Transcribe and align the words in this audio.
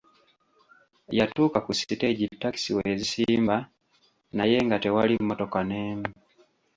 Yatuuka 1.17 1.59
ku 1.65 1.71
siteegi 1.77 2.25
takisi 2.41 2.71
we 2.75 2.83
zisimba 2.99 3.55
naye 4.37 4.57
nga 4.65 4.77
tewali 4.83 5.13
mmotoka 5.17 5.59
n'emu. 5.69 6.07